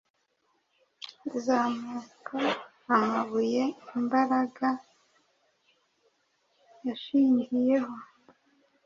izamuka-amabuye 1.35 3.63
imbaraga 3.97 4.67
yashingiyeho 6.85 7.93